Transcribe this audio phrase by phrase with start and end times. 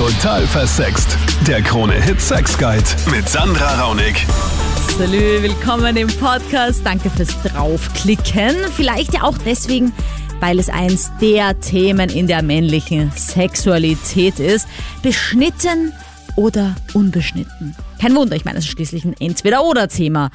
[0.00, 1.18] Total versext.
[1.46, 2.82] Der Krone-Hit Sex Guide
[3.14, 4.26] mit Sandra Raunig.
[4.96, 6.80] Salü, willkommen im Podcast.
[6.86, 8.56] Danke fürs Draufklicken.
[8.74, 9.92] Vielleicht ja auch deswegen,
[10.40, 14.66] weil es eins der Themen in der männlichen Sexualität ist.
[15.02, 15.92] Beschnitten
[16.34, 17.76] oder unbeschnitten?
[18.00, 20.30] Kein Wunder, ich meine, es ist schließlich ein Entweder-Oder-Thema.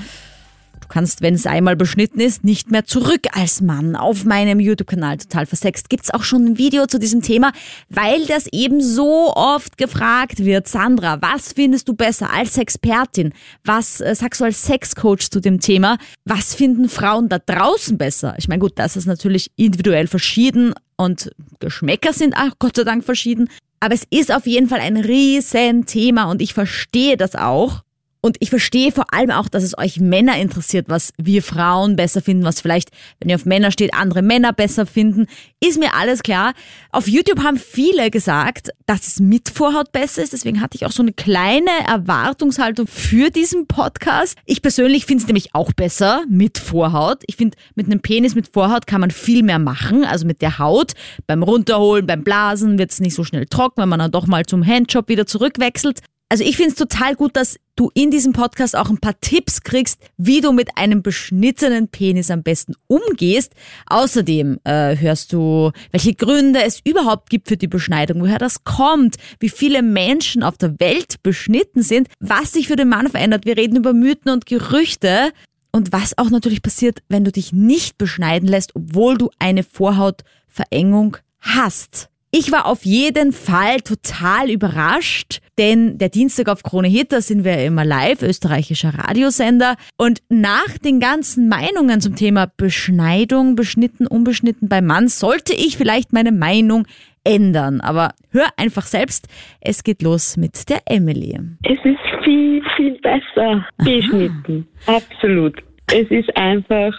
[0.86, 3.96] Du kannst, wenn es einmal beschnitten ist, nicht mehr zurück als Mann.
[3.96, 7.54] Auf meinem YouTube-Kanal Total Versext gibt's auch schon ein Video zu diesem Thema,
[7.90, 10.68] weil das eben so oft gefragt wird.
[10.68, 13.34] Sandra, was findest du besser als Expertin?
[13.64, 15.98] Was äh, sagst du als Sexcoach zu dem Thema?
[16.24, 18.36] Was finden Frauen da draußen besser?
[18.38, 23.04] Ich meine, gut, das ist natürlich individuell verschieden und Geschmäcker sind auch Gott sei Dank
[23.04, 23.50] verschieden.
[23.80, 27.85] Aber es ist auf jeden Fall ein riesen Thema und ich verstehe das auch.
[28.26, 32.24] Und ich verstehe vor allem auch, dass es euch Männer interessiert, was wir Frauen besser
[32.24, 35.28] finden, was vielleicht, wenn ihr auf Männer steht, andere Männer besser finden.
[35.64, 36.56] Ist mir alles klar.
[36.92, 40.34] Auf YouTube haben viele gesagt, dass es mit Vorhaut besser ist.
[40.34, 44.40] Deswegen hatte ich auch so eine kleine Erwartungshaltung für diesen Podcast.
[44.48, 47.22] Ich persönlich finde es nämlich auch besser mit Vorhaut.
[47.28, 50.04] Ich finde, mit einem Penis mit Vorhaut kann man viel mehr machen.
[50.04, 50.94] Also mit der Haut.
[51.28, 54.48] Beim Runterholen, beim Blasen wird es nicht so schnell trocken, wenn man dann doch mal
[54.48, 56.02] zum Handjob wieder zurückwechselt.
[56.28, 59.62] Also ich finde es total gut, dass du in diesem Podcast auch ein paar Tipps
[59.62, 63.54] kriegst, wie du mit einem beschnittenen Penis am besten umgehst.
[63.86, 69.18] Außerdem äh, hörst du, welche Gründe es überhaupt gibt für die Beschneidung, woher das kommt,
[69.40, 73.46] wie viele Menschen auf der Welt beschnitten sind, was sich für den Mann verändert.
[73.46, 75.32] Wir reden über Mythen und Gerüchte
[75.72, 81.18] und was auch natürlich passiert, wenn du dich nicht beschneiden lässt, obwohl du eine Vorhautverengung
[81.40, 82.10] hast.
[82.38, 87.46] Ich war auf jeden Fall total überrascht, denn der Dienstag auf Krone Hit, da sind
[87.46, 89.78] wir immer live, österreichischer Radiosender.
[89.98, 96.12] Und nach den ganzen Meinungen zum Thema Beschneidung, beschnitten, unbeschnitten beim Mann, sollte ich vielleicht
[96.12, 96.86] meine Meinung
[97.24, 97.80] ändern.
[97.80, 99.30] Aber hör einfach selbst,
[99.62, 101.40] es geht los mit der Emily.
[101.64, 104.68] Es ist viel, viel besser beschnitten.
[104.88, 105.64] Absolut.
[105.92, 106.94] Es ist einfach,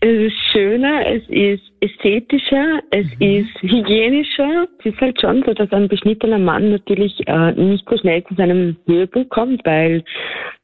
[0.00, 4.66] es ist schöner, es ist ästhetischer, es ist hygienischer.
[4.78, 8.34] Es ist halt schon so, dass ein beschnittener Mann natürlich äh, nicht so schnell zu
[8.34, 10.04] seinem Höhepunkt kommt, weil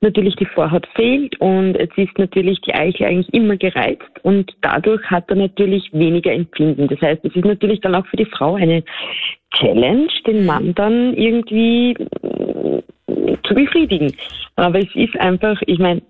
[0.00, 5.02] natürlich die Vorhaut fehlt und es ist natürlich die Eichel eigentlich immer gereizt und dadurch
[5.10, 6.86] hat er natürlich weniger Empfinden.
[6.86, 8.84] Das heißt, es ist natürlich dann auch für die Frau eine
[9.54, 11.96] Challenge, den Mann dann irgendwie
[13.44, 14.12] zu befriedigen.
[14.56, 16.02] Aber es ist einfach, ich meine,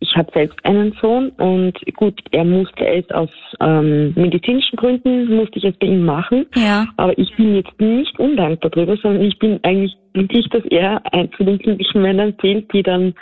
[0.00, 3.30] ich habe selbst einen Sohn und gut, er musste es aus
[3.60, 6.46] ähm, medizinischen Gründen, musste ich es bei ihm machen.
[6.54, 6.86] Ja.
[6.96, 11.30] Aber ich bin jetzt nicht undankbar drüber, sondern ich bin eigentlich glücklich, dass er ein
[11.32, 13.14] zu den glücklichen Männern zählt, die dann,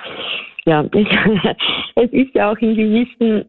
[0.65, 0.85] ja,
[1.95, 3.45] es ist ja auch in gewissen,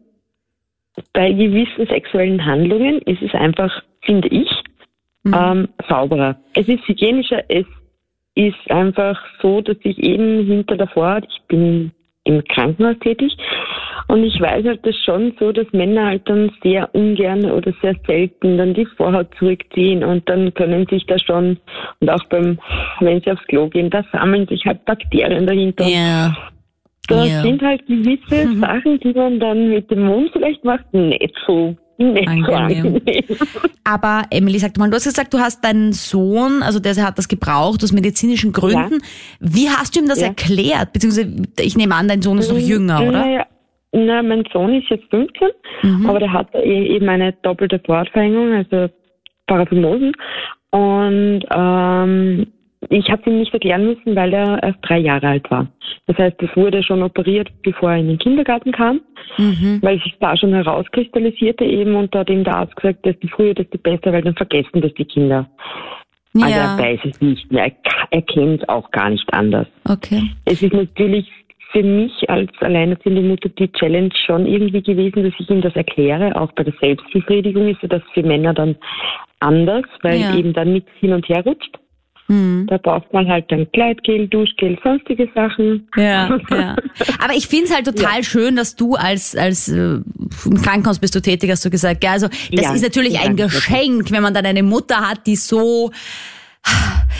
[1.13, 3.71] bei gewissen sexuellen Handlungen ist es einfach,
[4.01, 4.49] finde ich,
[5.23, 5.33] mhm.
[5.33, 6.37] ähm, sauberer.
[6.53, 7.65] Es ist hygienischer, es
[8.35, 11.91] ist einfach so, dass ich eben hinter der Vorhaut, ich bin
[12.25, 13.35] im Krankenhaus tätig.
[14.07, 17.95] Und ich weiß halt das schon so, dass Männer halt dann sehr ungern oder sehr
[18.05, 21.57] selten dann die Vorhaut zurückziehen und dann können sich da schon,
[22.01, 22.59] und auch beim,
[22.99, 25.87] wenn sie aufs Klo gehen, da sammeln sich halt Bakterien dahinter.
[25.87, 26.35] Ja.
[27.07, 27.41] Das Ja.
[27.41, 28.59] sind halt gewisse Mhm.
[28.61, 32.45] Sachen, die man dann mit dem Mund vielleicht macht, nicht so, so Angenehm.
[32.95, 33.01] angenehm.
[33.83, 37.27] Aber Emily, sag mal, du hast gesagt, du hast deinen Sohn, also der hat das
[37.27, 39.01] gebraucht aus medizinischen Gründen.
[39.39, 40.27] Wie hast du ihm das Ja.
[40.27, 40.93] erklärt?
[40.93, 43.11] Beziehungsweise, ich nehme an, dein Sohn ist noch jünger, oder?
[43.11, 43.45] Naja,
[43.93, 45.47] na, mein Sohn ist jetzt 15,
[45.83, 46.09] Mhm.
[46.09, 48.91] aber der hat eh- eben eine doppelte Vorhautverengung, also
[49.47, 50.11] Paraphimosen.
[50.71, 52.47] Und ähm,
[52.89, 55.67] ich habe ihm nicht erklären müssen, weil er erst drei Jahre alt war.
[56.07, 59.01] Das heißt, es wurde schon operiert, bevor er in den Kindergarten kam,
[59.37, 59.79] Mhm.
[59.81, 63.53] weil sich da schon herauskristallisierte eben und da hat ihm der Arzt gesagt, desto früher,
[63.53, 65.49] desto besser, weil dann vergessen das die Kinder.
[66.35, 67.71] Also er Ja, weiß es nicht mehr,
[68.11, 69.67] er, kennt auch gar nicht anders.
[69.89, 70.21] okay.
[70.45, 71.27] Es ist natürlich
[71.71, 76.35] für mich als alleinerziehende Mutter die Challenge schon irgendwie gewesen, dass ich ihm das erkläre.
[76.39, 78.75] Auch bei der Selbstbefriedigung ist ja das für Männer dann
[79.39, 80.35] anders, weil Ja.
[80.35, 81.77] eben dann nichts hin und her rutscht.
[82.27, 82.65] Mhm.
[82.67, 85.87] Da braucht man halt dann Kleidgel, Duschgel, sonstige Sachen.
[85.95, 86.75] Ja, ja.
[87.19, 89.99] Aber ich finde es halt total schön, dass du als, als äh,
[90.45, 92.01] im Krankenhaus bist du tätig, hast du gesagt.
[92.01, 92.09] Gell?
[92.09, 93.35] Also das Ja, ist natürlich ein.
[93.35, 95.91] Geschenk, wenn man dann eine Mutter hat, die so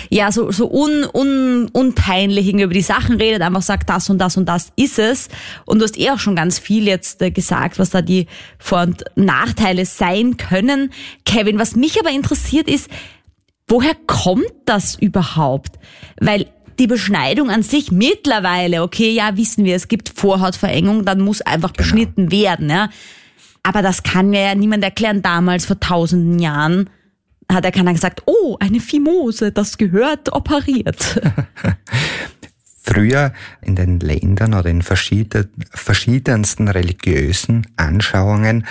[0.10, 4.18] ja, so, so un, un, unpeinlich irgendwie über die Sachen redet, einfach sagt, das und
[4.18, 5.30] das und das ist es.
[5.66, 8.84] Und du hast eh auch schon ganz viel jetzt äh, gesagt, was da die Vor-
[8.84, 10.92] und Nachteile sein können.
[11.26, 12.90] Kevin, was mich aber interessiert ist,
[13.68, 15.80] woher kommt das überhaupt?
[16.20, 16.48] Weil
[16.80, 21.72] die Beschneidung an sich mittlerweile, okay, ja, wissen wir, es gibt Vorhautverengung, dann muss einfach
[21.72, 22.90] beschnitten werden, ja.
[23.64, 26.90] Aber das kann mir ja niemand erklären damals vor tausenden Jahren.
[27.52, 31.22] hat ja keiner gesagt, oh, eine Fimose, das gehört operiert.
[32.88, 38.68] Früher in den Ländern oder in verschiedensten religiösen Anschauungen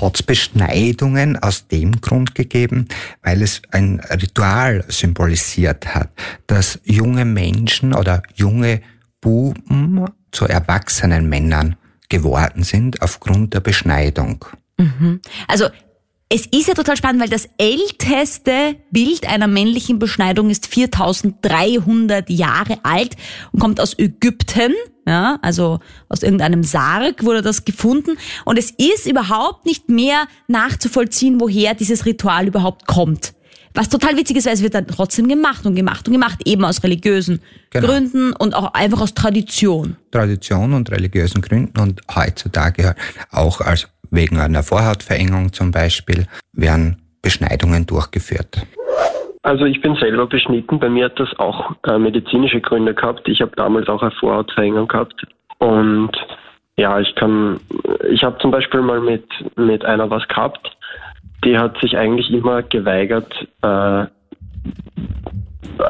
[0.00, 2.88] hat es Beschneidungen aus dem Grund gegeben,
[3.22, 6.10] weil es ein Ritual symbolisiert hat,
[6.48, 8.82] dass junge Menschen oder junge
[9.20, 11.76] Buben zu erwachsenen Männern
[12.08, 14.44] geworden sind aufgrund der Beschneidung.
[14.76, 15.20] Mhm.
[15.46, 15.68] Also
[16.32, 22.78] es ist ja total spannend, weil das älteste Bild einer männlichen Beschneidung ist 4300 Jahre
[22.84, 23.16] alt
[23.50, 24.72] und kommt aus Ägypten.
[25.06, 28.16] Ja, also aus irgendeinem Sarg wurde das gefunden.
[28.44, 33.34] Und es ist überhaupt nicht mehr nachzuvollziehen, woher dieses Ritual überhaupt kommt.
[33.74, 36.64] Was total witzig ist, weil es wird dann trotzdem gemacht und gemacht und gemacht, eben
[36.64, 37.40] aus religiösen
[37.70, 37.88] genau.
[37.88, 39.96] Gründen und auch einfach aus Tradition.
[40.12, 42.94] Tradition und religiösen Gründen und heutzutage
[43.30, 48.66] auch als wegen einer Vorhautverengung zum Beispiel, werden Beschneidungen durchgeführt.
[49.42, 50.78] Also ich bin selber beschnitten.
[50.78, 53.26] Bei mir hat das auch äh, medizinische Gründe gehabt.
[53.26, 55.26] Ich habe damals auch eine Vorhautverengung gehabt.
[55.58, 56.12] Und
[56.76, 57.60] ja, ich kann,
[58.10, 59.26] ich habe zum Beispiel mal mit,
[59.56, 60.70] mit einer was gehabt,
[61.44, 64.06] die hat sich eigentlich immer geweigert, äh,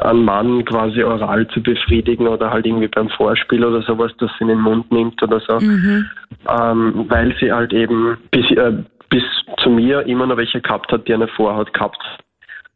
[0.01, 4.43] einen Mann quasi oral zu befriedigen oder halt irgendwie beim Vorspiel oder sowas, dass sie
[4.43, 6.05] in den Mund nimmt oder so, mhm.
[6.47, 8.73] ähm, weil sie halt eben bis, äh,
[9.09, 9.23] bis
[9.61, 12.01] zu mir immer noch welche gehabt hat, die eine Vorhaut gehabt.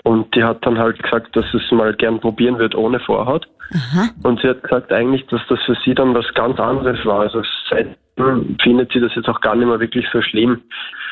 [0.04, 3.48] Und die hat dann halt gesagt, dass es mal gern probieren wird ohne Vorhaut.
[3.74, 4.10] Aha.
[4.24, 7.22] Und sie hat gesagt eigentlich, dass das für sie dann was ganz anderes war.
[7.22, 10.62] Also seitdem findet sie das jetzt auch gar nicht mehr wirklich so schlimm.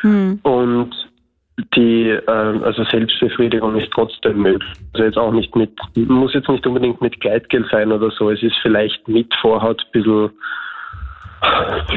[0.03, 0.39] Mhm.
[0.43, 0.91] Und
[1.75, 2.31] die äh,
[2.63, 4.71] also Selbstbefriedigung ist trotzdem möglich.
[4.93, 8.29] Also jetzt auch nicht mit, muss jetzt nicht unbedingt mit Gleitgel sein oder so.
[8.29, 10.31] Es ist vielleicht mit Vorhaut ein bisschen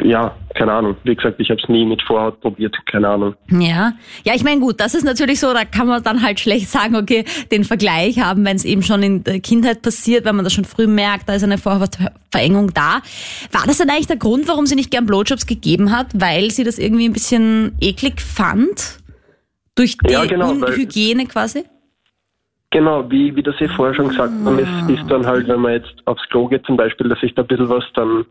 [0.03, 0.97] ja, keine Ahnung.
[1.05, 3.35] Wie gesagt, ich habe es nie mit Vorhaut probiert, keine Ahnung.
[3.51, 3.93] Ja,
[4.25, 6.97] ja, ich meine gut, das ist natürlich so, da kann man dann halt schlecht sagen,
[6.97, 10.53] okay, den Vergleich haben, wenn es eben schon in der Kindheit passiert, wenn man das
[10.53, 13.01] schon früh merkt, da ist eine Vorhautverengung da.
[13.53, 16.65] War das denn eigentlich der Grund, warum sie nicht gern Blowjobs gegeben hat, weil sie
[16.65, 18.99] das irgendwie ein bisschen eklig fand?
[19.77, 21.65] Durch die ja, genau, Unhygiene quasi?
[22.71, 25.73] Genau, wie, wie das ich vorher schon gesagt habe, es ist dann halt, wenn man
[25.73, 28.25] jetzt aufs Klo geht zum Beispiel, dass sich da ein bisschen was dann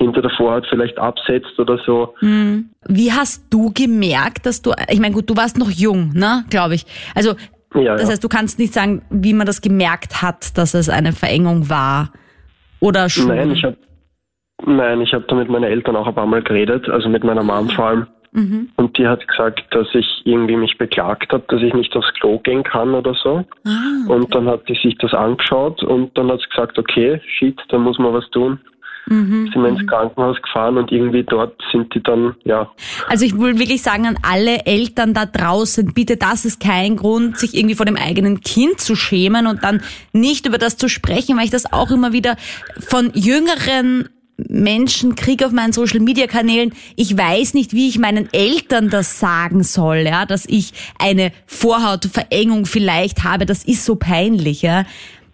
[0.00, 2.14] hinter der Vorhaut vielleicht absetzt oder so.
[2.20, 2.70] Hm.
[2.88, 6.74] Wie hast du gemerkt, dass du, ich meine gut, du warst noch jung, ne, glaube
[6.74, 6.86] ich.
[7.14, 7.34] Also,
[7.74, 8.08] ja, das ja.
[8.08, 12.12] heißt, du kannst nicht sagen, wie man das gemerkt hat, dass es eine Verengung war.
[12.80, 13.28] Oder schon?
[13.28, 13.76] Nein, ich habe
[14.64, 17.42] Nein, ich habe da mit meinen Eltern auch ein paar Mal geredet, also mit meiner
[17.42, 18.06] Mom vor allem.
[18.32, 18.70] Mhm.
[18.76, 22.38] Und die hat gesagt, dass ich irgendwie mich beklagt habe, dass ich nicht aufs Klo
[22.38, 23.44] gehen kann oder so.
[23.64, 24.12] Ah, okay.
[24.12, 27.78] Und dann hat sie sich das angeschaut und dann hat sie gesagt, okay, shit, da
[27.78, 28.58] muss man was tun.
[29.06, 29.50] Mhm.
[29.52, 29.86] Sind wir ins mhm.
[29.86, 32.70] Krankenhaus gefahren und irgendwie dort sind die dann, ja.
[33.08, 37.36] Also ich will wirklich sagen an alle Eltern da draußen, bitte, das ist kein Grund,
[37.36, 39.82] sich irgendwie vor dem eigenen Kind zu schämen und dann
[40.12, 42.36] nicht über das zu sprechen, weil ich das auch immer wieder
[42.78, 44.08] von jüngeren
[44.48, 49.18] Menschen kriege auf meinen Social Media Kanälen, ich weiß nicht, wie ich meinen Eltern das
[49.18, 54.84] sagen soll, ja, dass ich eine Vorhautverengung vielleicht habe, das ist so peinlich, ja.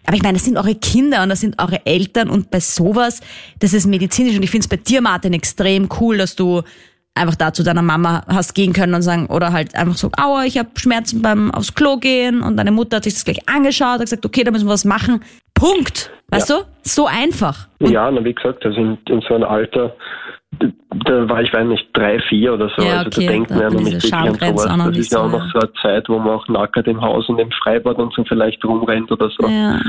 [0.05, 3.19] Aber ich meine, das sind eure Kinder und das sind eure Eltern und bei sowas,
[3.59, 6.63] das ist medizinisch und ich finde es bei dir, Martin, extrem cool, dass du
[7.19, 10.45] einfach da zu deiner Mama hast gehen können und sagen, oder halt einfach so, aua,
[10.45, 13.95] ich habe Schmerzen beim aufs Klo gehen und deine Mutter hat sich das gleich angeschaut,
[13.95, 15.21] hat gesagt, okay, da müssen wir was machen.
[15.53, 16.11] Punkt.
[16.29, 16.57] Weißt ja.
[16.57, 16.63] du?
[16.83, 17.67] So einfach.
[17.79, 19.95] Und ja, na, wie gesagt, also in, in so einem Alter,
[21.05, 22.83] da war ich, weiß nicht, drei, vier oder so.
[22.83, 24.87] Ja, also okay, da denkt man ja noch nicht wirklich an sowas.
[24.87, 27.39] Das ist ja auch noch so eine Zeit, wo man auch nackert im Haus und
[27.39, 29.47] im Freibad und so vielleicht rumrennt oder so.
[29.47, 29.79] Ja.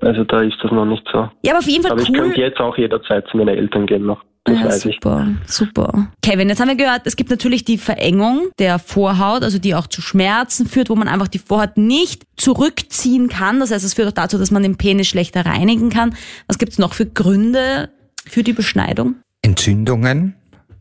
[0.00, 1.28] Also da ist das noch nicht so.
[1.42, 2.08] Ja, aber auf jeden Fall Aber cool.
[2.08, 4.22] ich könnte jetzt auch jederzeit zu meinen Eltern gehen noch.
[4.44, 5.52] Das ja, super, ich.
[5.52, 6.08] super.
[6.22, 9.86] Kevin, jetzt haben wir gehört, es gibt natürlich die Verengung der Vorhaut, also die auch
[9.86, 13.60] zu Schmerzen führt, wo man einfach die Vorhaut nicht zurückziehen kann.
[13.60, 16.14] Das heißt, es führt auch dazu, dass man den Penis schlechter reinigen kann.
[16.46, 17.90] Was gibt es noch für Gründe
[18.26, 19.16] für die Beschneidung?
[19.42, 20.34] Entzündungen.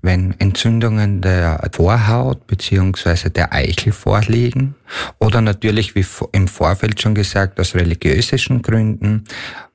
[0.08, 4.74] Wenn Entzündungen der Vorhaut beziehungsweise der Eichel vorliegen
[5.20, 9.26] oder natürlich, wie im Vorfeld schon gesagt, aus religiösen Gründen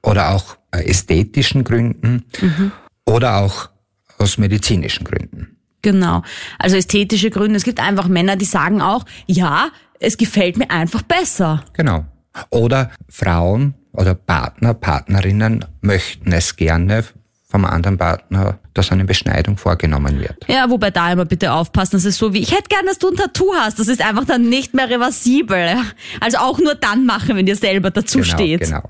[0.03, 2.73] oder auch äh, ästhetischen Gründen mhm.
[3.05, 3.69] oder auch
[4.17, 5.59] aus medizinischen Gründen.
[5.83, 6.23] Genau.
[6.59, 7.59] Also ästhetische Gründe.
[7.59, 9.69] Es gibt einfach Männer, die sagen auch, ja,
[10.01, 11.63] es gefällt mir einfach besser.
[11.75, 12.07] Genau.
[12.49, 17.05] Oder Frauen oder Partner, Partnerinnen möchten es gerne
[17.53, 20.37] vom anderen Partner, dass eine Beschneidung vorgenommen wird.
[20.49, 23.11] Ja, wobei da immer bitte aufpassen, das ist so wie, ich hätte gerne, dass du
[23.11, 23.79] ein Tattoo hast.
[23.79, 25.77] Das ist einfach dann nicht mehr reversibel.
[26.21, 28.61] Also auch nur dann machen, wenn dir selber dazu genau, steht.
[28.63, 28.83] Genau.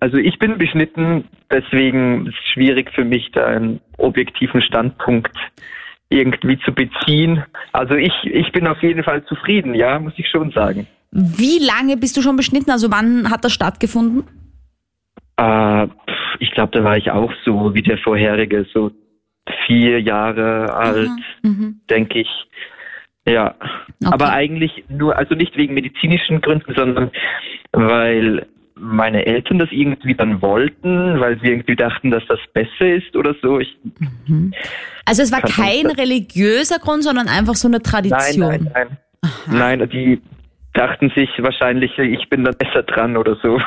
[0.00, 5.36] Also ich bin beschnitten, deswegen ist es schwierig für mich, da einen objektiven Standpunkt
[6.10, 7.42] irgendwie zu beziehen.
[7.72, 10.86] Also ich, ich bin auf jeden Fall zufrieden, ja, muss ich schon sagen.
[11.10, 12.70] Wie lange bist du schon beschnitten?
[12.70, 14.24] Also wann hat das stattgefunden?
[15.36, 15.86] Äh,
[16.38, 18.90] ich glaube, da war ich auch so wie der vorherige, so
[19.66, 21.10] vier Jahre alt,
[21.42, 21.80] Mhm.
[21.90, 22.28] denke ich.
[23.26, 23.54] Ja,
[24.04, 27.10] aber eigentlich nur, also nicht wegen medizinischen Gründen, sondern
[27.72, 33.14] weil meine Eltern das irgendwie dann wollten, weil sie irgendwie dachten, dass das besser ist
[33.14, 33.60] oder so.
[33.60, 33.76] Ich,
[35.04, 38.48] Also es war kein religiöser Grund, sondern einfach so eine nein, Tradition.
[38.48, 39.78] nein, nein.
[39.78, 40.20] Nein, die
[40.74, 43.60] dachten sich wahrscheinlich, ich bin dann besser dran oder so.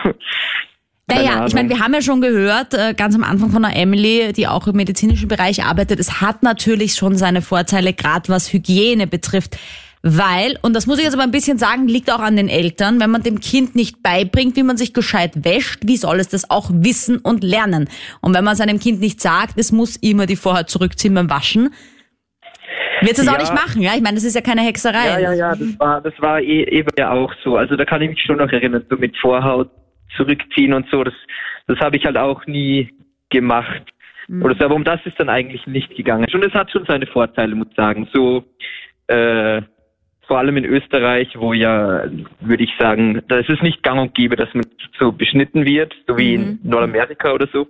[1.08, 4.34] Naja, ich meine, wir haben ja schon gehört, äh, ganz am Anfang von der Emily,
[4.34, 9.06] die auch im medizinischen Bereich arbeitet, es hat natürlich schon seine Vorteile, gerade was Hygiene
[9.06, 9.58] betrifft.
[10.02, 13.00] Weil, und das muss ich jetzt aber ein bisschen sagen, liegt auch an den Eltern,
[13.00, 16.50] wenn man dem Kind nicht beibringt, wie man sich gescheit wäscht, wie soll es das
[16.50, 17.88] auch wissen und lernen?
[18.22, 21.74] Und wenn man seinem Kind nicht sagt, es muss immer die Vorhaut zurückziehen beim Waschen,
[23.02, 23.40] wird es auch Ja.
[23.40, 23.92] nicht machen, ja?
[23.96, 25.08] Ich meine, das ist ja keine Hexerei.
[25.08, 27.58] Ja, ja, ja, das war, das war eh, eben ja auch so.
[27.58, 29.70] Also da kann ich mich schon noch erinnern, so mit Vorhaut
[30.16, 31.04] zurückziehen und so.
[31.04, 31.14] Das,
[31.68, 32.94] das habe ich halt auch nie
[33.30, 33.84] gemacht.
[34.42, 36.26] Oder so, aber um das ist dann eigentlich nicht gegangen.
[36.34, 38.08] Und es hat schon seine Vorteile, muss ich sagen.
[38.12, 38.44] So,
[39.08, 39.62] äh,
[40.28, 42.06] vor allem in Österreich, wo ja,
[42.40, 44.66] würde ich sagen, da ist es nicht gang und gäbe, dass man
[45.00, 47.68] so beschnitten wird, so wie in Nordamerika oder so.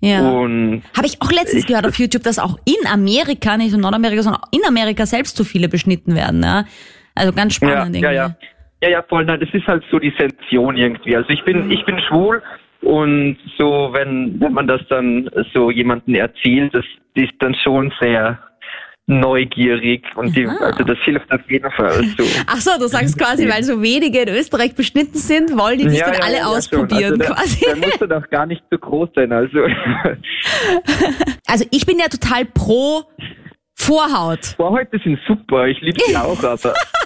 [0.00, 0.20] Ja.
[0.20, 4.42] Habe ich auch letztens gehört auf YouTube, dass auch in Amerika, nicht in Nordamerika, sondern
[4.42, 6.42] auch in Amerika selbst so viele beschnitten werden.
[6.42, 6.64] Ja?
[7.14, 8.16] Also ganz spannend ja, irgendwie.
[8.16, 8.26] ja.
[8.26, 8.36] Ja,
[8.88, 9.24] ja, voll.
[9.24, 11.16] Nein, das ist halt so die Sensation irgendwie.
[11.16, 12.42] Also ich bin, ich bin schwul
[12.82, 16.84] und so, wenn, wenn man das dann so jemandem erzählt, das
[17.14, 18.38] ist dann schon sehr
[19.06, 22.04] neugierig und die, also das hilft auf jeden Fall.
[22.16, 22.24] So.
[22.46, 25.98] Ach so, du sagst quasi, weil so wenige in Österreich beschnitten sind, wollen die dich
[25.98, 27.60] Ja, dann ja, alle ja, ausprobieren also quasi.
[27.60, 29.32] Der, der muss dann auch gar nicht so groß sein.
[29.32, 29.58] Also
[31.46, 33.02] Also ich bin ja total pro
[33.74, 34.54] Vorhaut.
[34.56, 36.74] Vorhäute sind super, ich liebe sie auch, aber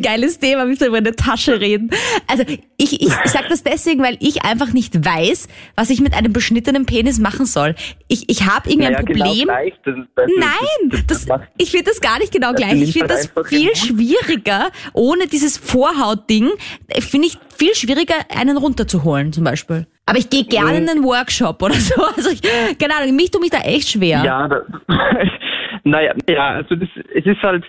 [0.00, 1.90] Geiles Thema, müssen wir über eine Tasche reden.
[2.26, 6.14] Also ich, ich, ich sag das deswegen, weil ich einfach nicht weiß, was ich mit
[6.14, 7.74] einem beschnittenen Penis machen soll.
[8.08, 9.44] Ich, ich habe irgendwie naja, ein genau Problem.
[9.46, 9.74] gleich.
[9.84, 12.80] Das, das, Nein, das, macht- ich finde das gar nicht genau gleich.
[12.80, 13.76] Ich finde halt das viel Mund.
[13.78, 16.50] schwieriger, ohne dieses Vorhautding,
[16.88, 19.86] äh, finde ich viel schwieriger, einen runterzuholen zum Beispiel.
[20.06, 21.94] Aber ich gehe gerne in einen Workshop oder so.
[22.16, 22.40] Also ich,
[22.78, 24.22] keine Ahnung, mich tut mich da echt schwer.
[24.24, 24.62] Ja, da,
[25.84, 27.64] naja, ja, also das, es ist halt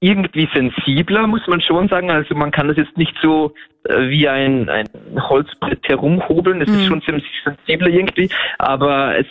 [0.00, 2.10] irgendwie sensibler, muss man schon sagen.
[2.10, 4.86] Also man kann das jetzt nicht so äh, wie ein, ein
[5.18, 6.60] Holzbrett herumhobeln.
[6.60, 9.26] Es ist schon ziemlich sensibler irgendwie, aber es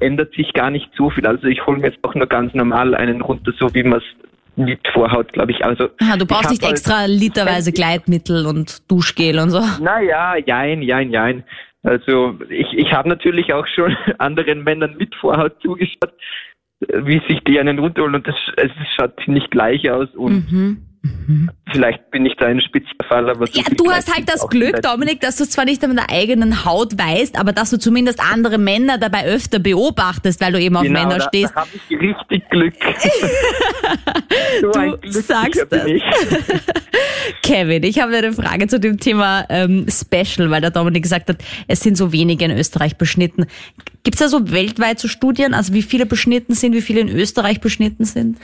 [0.00, 1.26] ändert sich gar nicht so viel.
[1.26, 4.04] Also ich hole mir jetzt auch nur ganz normal einen runter, so wie man es
[4.56, 5.64] mit Vorhaut, glaube ich.
[5.64, 9.60] Also Aha, du brauchst nicht halt- extra literweise Gleitmittel und Duschgel und so.
[9.82, 11.44] Naja, jein, jein, jein.
[11.84, 16.12] Also ich, ich habe natürlich auch schon anderen Männern mit Vorhaut zugeschaut,
[16.80, 18.16] wie sich die einen runterholen.
[18.16, 20.08] Und das, es schaut nicht gleich aus.
[20.14, 20.86] Und
[21.72, 23.52] vielleicht bin ich da ein Spezialfall, aber Mhm.
[23.52, 26.98] Ja, du hast halt das Glück, Dominik, dass du zwar nicht an der eigenen Haut
[26.98, 31.00] weißt, aber dass du zumindest andere Männer dabei öfter beobachtest, weil du eben auf Genau,
[31.00, 31.52] Männer da, stehst.
[31.54, 32.74] Da habe ich richtig Glück.
[34.60, 34.70] so
[35.02, 35.86] Du sagst das.
[35.86, 36.02] ich.
[37.42, 41.38] Kevin, ich habe eine Frage zu dem Thema ähm, Special, weil der Dominik gesagt hat,
[41.66, 43.46] es sind so wenige in Österreich beschnitten.
[44.04, 47.08] Gibt es da so weltweit so Studien, also wie viele beschnitten sind, wie viele in
[47.08, 48.38] Österreich beschnitten sind?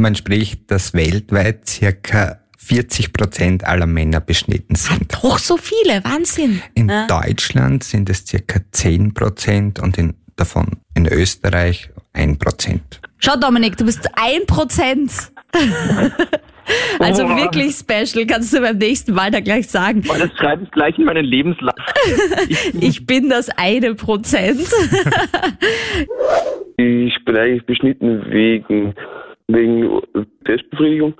[0.00, 5.12] Man spricht, dass weltweit circa 40 Prozent aller Männer beschnitten sind.
[5.12, 6.62] Doch so viele, Wahnsinn.
[6.74, 7.06] In Ja.
[7.08, 13.00] Deutschland sind es circa 10 Prozent und in, davon in Österreich 1 Prozent.
[13.18, 15.10] Schau Dominik, du bist ein Prozent.
[16.98, 17.34] Also Boah.
[17.38, 20.00] wirklich special, kannst du beim nächsten Mal da gleich sagen.
[20.06, 21.72] Und das schreibe ich gleich in meinen Lebenslauf.
[22.78, 24.60] Ich bin das eine Prozent.
[26.76, 28.94] Ich bin eigentlich beschnitten wegen,
[29.48, 30.00] wegen
[30.46, 31.14] Selbstbefriedigung.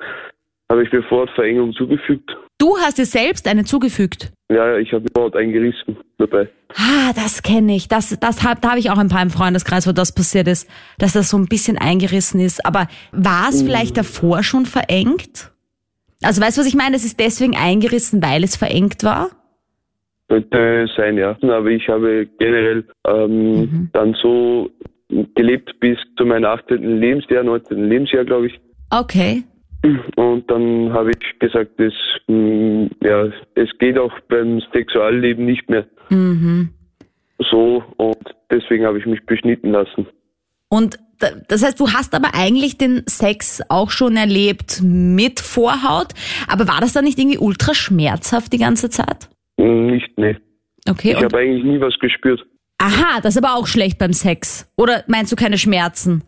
[0.70, 2.30] Habe ich mir Vorhautverengung zugefügt.
[2.58, 4.32] Du hast dir selbst eine zugefügt.
[4.50, 6.48] Ja, ich habe mir Vorhaut eingerissen dabei.
[6.74, 7.88] Ah, das kenne ich.
[7.88, 10.68] Das, das hab, da habe ich auch ein paar im Freundeskreis, wo das passiert ist,
[10.98, 12.66] dass das so ein bisschen eingerissen ist.
[12.66, 15.50] Aber war es vielleicht davor schon verengt?
[16.22, 16.96] Also weißt du, was ich meine?
[16.96, 19.30] Es ist deswegen eingerissen, weil es verengt war?
[20.28, 21.38] Könnte sein, ja.
[21.40, 24.70] Aber ich habe generell ähm, dann so
[25.34, 26.98] gelebt bis zu meinem 18.
[27.00, 27.88] Lebensjahr, 19.
[27.88, 28.60] Lebensjahr, glaube ich.
[28.90, 29.42] Okay.
[30.16, 31.94] Und dann habe ich gesagt, es,
[32.26, 36.70] mh, ja, es geht auch beim Sexualleben nicht mehr Mhm.
[37.38, 37.82] so.
[37.96, 38.18] Und
[38.50, 40.06] deswegen habe ich mich beschnitten lassen.
[40.68, 46.08] Und da- das heißt, du hast aber eigentlich den Sex auch schon erlebt mit Vorhaut.
[46.48, 49.28] Aber war das dann nicht irgendwie ultra schmerzhaft die ganze Zeit?
[49.56, 50.36] Nicht, nee.
[50.88, 51.14] Okay.
[51.16, 52.44] Ich habe eigentlich nie was gespürt.
[52.78, 54.70] Aha, das ist aber auch schlecht beim Sex.
[54.76, 56.22] Oder meinst du keine Schmerzen?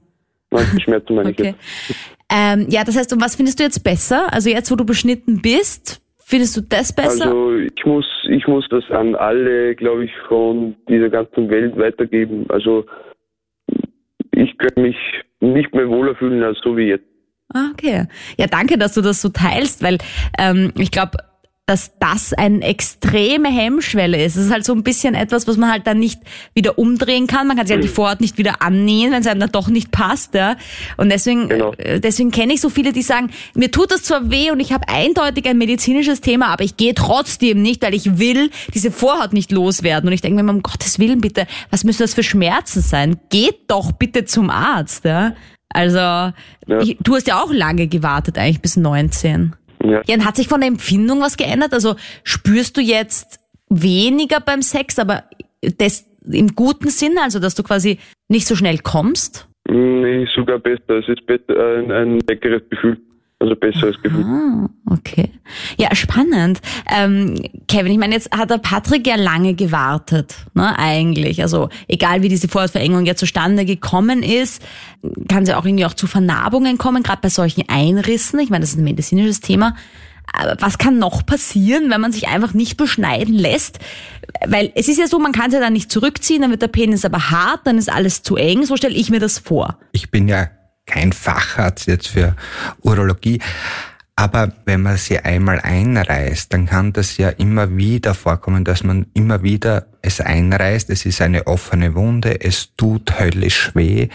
[0.51, 1.55] Manche Schmerzen meine ich Okay.
[1.89, 2.01] jetzt.
[2.33, 4.33] Ähm, ja, das heißt, und was findest du jetzt besser?
[4.33, 7.25] Also jetzt, wo du beschnitten bist, Findest du das besser?
[7.27, 12.47] Also ich muss, ich muss das an alle, glaube ich, von dieser ganzen Welt weitergeben.
[12.51, 12.87] Also
[14.31, 14.95] ich könnte mich
[15.41, 17.05] nicht mehr wohler fühlen als so wie jetzt.
[17.53, 18.07] Ah, okay.
[18.39, 19.99] Ja, danke, dass du das so teilst, weil
[20.39, 21.19] ähm, ich glaube,
[21.71, 24.35] dass das eine extreme Hemmschwelle ist.
[24.35, 26.21] Es ist halt so ein bisschen etwas, was man halt dann nicht
[26.53, 27.47] wieder umdrehen kann.
[27.47, 29.93] Man kann sich halt die Vorhaut nicht wieder annähen, wenn es einem dann doch nicht
[29.93, 30.35] passt.
[30.35, 30.57] Ja?
[30.97, 31.73] Und deswegen, Genau.
[31.75, 34.73] äh, deswegen kenne ich so viele, die sagen, mir tut das zwar weh und ich
[34.73, 39.33] habe eindeutig ein medizinisches Thema, aber ich gehe trotzdem nicht, weil ich will diese Vorhaut
[39.33, 40.09] nicht loswerden.
[40.09, 43.17] Und ich denke mir, um Gottes Willen bitte, was müssen das für Schmerzen sein?
[43.29, 45.05] Geht doch bitte zum Arzt.
[45.05, 45.35] Ja?
[45.73, 46.33] Also,
[46.83, 49.55] ich, du hast ja auch lange gewartet, eigentlich bis 19.
[49.83, 50.03] Ja.
[50.07, 51.73] Ja, und hat sich von der Empfindung was geändert?
[51.73, 55.25] Also spürst du jetzt weniger beim Sex, aber
[55.79, 59.49] das im guten Sinne, also dass du quasi nicht so schnell kommst?
[59.69, 60.99] Nee, sogar besser.
[60.99, 62.99] Es ist besser, ein, ein leckeres Gefühl.
[63.43, 64.23] Also besseres Gefühl.
[64.23, 65.31] Ah, okay.
[65.79, 66.61] Ja, spannend.
[66.95, 71.41] Ähm, Kevin, ich meine, jetzt hat der Patrick ja lange gewartet, ne, eigentlich.
[71.41, 74.63] Also egal wie diese Vorhautverengung ja zustande gekommen ist,
[75.29, 78.39] kann es ja auch irgendwie auch zu Vernarbungen kommen, gerade bei solchen Einrissen.
[78.41, 79.75] Ich meine, das ist ein medizinisches Thema.
[80.35, 83.79] Aber was kann noch passieren, wenn man sich einfach nicht beschneiden lässt?
[84.47, 86.69] Weil es ist ja so, man kann es ja dann nicht zurückziehen, dann wird der
[86.69, 88.67] Penis aber hart, dann ist alles zu eng.
[88.67, 89.79] So stelle ich mir das vor.
[89.93, 90.49] Ich bin ja
[90.87, 92.37] kein Facharzt jetzt für
[92.83, 93.41] Urologie,
[94.21, 99.07] aber wenn man sie einmal einreißt, dann kann das ja immer wieder vorkommen, dass man
[99.15, 100.91] immer wieder es einreißt.
[100.91, 104.09] Es ist eine offene Wunde, es tut höllisch weh.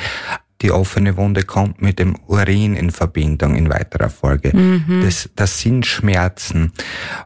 [0.62, 4.54] Die offene Wunde kommt mit dem Urin in Verbindung in weiterer Folge.
[5.04, 6.72] Das, das sind Schmerzen.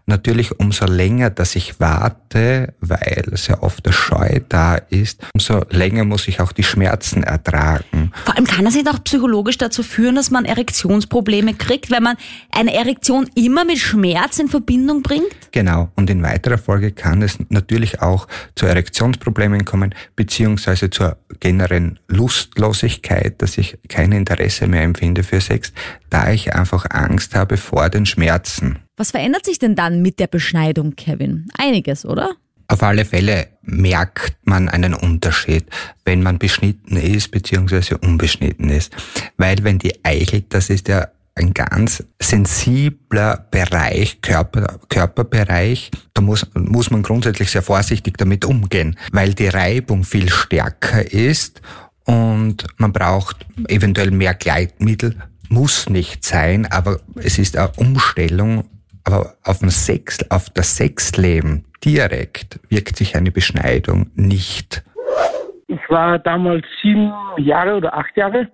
[0.07, 6.05] Natürlich umso länger, dass ich warte, weil sehr oft der Scheu da ist, umso länger
[6.05, 8.12] muss ich auch die Schmerzen ertragen.
[8.25, 12.17] Vor allem kann das nicht auch psychologisch dazu führen, dass man Erektionsprobleme kriegt, wenn man
[12.51, 15.51] eine Erektion immer mit Schmerz in Verbindung bringt?
[15.51, 15.89] Genau.
[15.95, 23.18] Und in weiterer Folge kann es natürlich auch zu Erektionsproblemen kommen, beziehungsweise zur generellen Lustlosigkeit,
[23.38, 25.73] dass ich kein Interesse mehr empfinde für Sex,
[26.10, 28.79] da ich einfach Angst habe vor den Schmerzen.
[28.97, 31.47] Was verändert sich denn dann mit der Beschneidung, Kevin?
[31.58, 32.36] Einiges, oder?
[32.67, 35.65] Auf alle Fälle merkt man einen Unterschied,
[36.05, 38.95] wenn man beschnitten ist beziehungsweise unbeschnitten ist.
[39.38, 41.08] Weil wenn die Eichel, das ist ja
[41.39, 48.97] ein ganz sensibler Bereich, Körper, Körperbereich, da muss, muss man grundsätzlich sehr vorsichtig damit umgehen,
[49.12, 51.62] weil die Reibung viel stärker ist
[52.10, 55.15] und man braucht eventuell mehr Gleitmittel,
[55.48, 58.65] muss nicht sein, aber es ist eine Umstellung.
[59.04, 64.84] Aber auf, den Sex, auf das Sexleben direkt wirkt sich eine Beschneidung nicht.
[65.67, 68.48] Ich war damals sieben Jahre oder acht Jahre.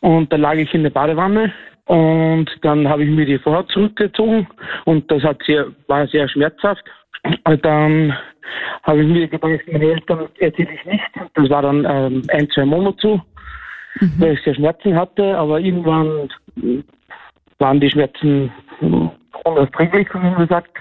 [0.00, 1.52] Und da lag ich in der Badewanne.
[1.84, 4.46] Und dann habe ich mir die Vorhaut zurückgezogen.
[4.86, 6.82] Und das hat sehr, war sehr schmerzhaft.
[7.44, 8.14] Und dann
[8.82, 11.04] habe ich mir gedacht, meine Eltern erzähle ich nicht.
[11.34, 13.20] Das war dann ähm, ein, zwei Monate so,
[14.18, 16.28] weil ich sehr Schmerzen hatte, aber irgendwann
[17.58, 18.50] waren die Schmerzen
[19.44, 20.76] unerträglich, wie man sagt.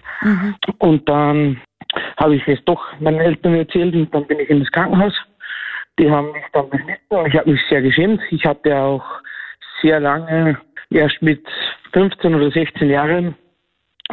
[0.79, 1.61] Und dann
[2.17, 5.13] habe ich es doch meinen Eltern erzählt und dann bin ich in das Krankenhaus.
[5.99, 8.21] Die haben mich dann beschnitten und ich habe mich sehr geschämt.
[8.29, 9.03] Ich hatte auch
[9.81, 10.57] sehr lange,
[10.89, 11.45] erst mit
[11.93, 13.35] 15 oder 16 Jahren,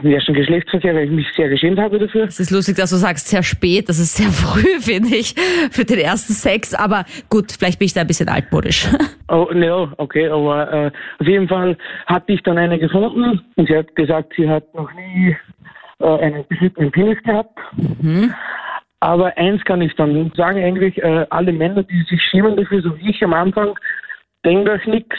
[0.02, 2.24] den ersten Geschlechtsverkehr, weil ich mich sehr geschämt habe dafür.
[2.24, 3.88] Es ist lustig, dass du sagst, sehr spät.
[3.88, 5.34] Das ist sehr früh, finde ich,
[5.70, 6.74] für den ersten Sex.
[6.74, 8.88] Aber gut, vielleicht bin ich da ein bisschen altmodisch.
[9.30, 13.76] Oh, ja, okay, aber äh, auf jeden Fall hatte ich dann eine gefunden und sie
[13.76, 15.36] hat gesagt, sie hat noch nie
[15.98, 17.58] äh, einen beschnittenen Penis gehabt.
[19.00, 22.98] Aber eins kann ich dann sagen, eigentlich, äh, alle Männer, die sich schämen dafür, so
[22.98, 23.78] wie ich am Anfang,
[24.46, 25.16] denkt euch nichts,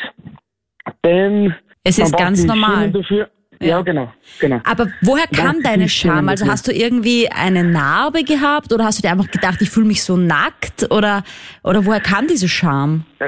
[1.06, 2.92] denn Es ist ganz normal.
[2.92, 3.30] Dafür.
[3.62, 3.82] Ja.
[3.82, 4.62] Genau, genau.
[4.64, 6.30] Aber woher kam deine Scham?
[6.30, 9.86] Also hast du irgendwie eine Narbe gehabt oder hast du dir einfach gedacht, ich fühle
[9.88, 11.24] mich so nackt oder
[11.64, 13.04] oder woher kam diese Scham?
[13.20, 13.26] Äh,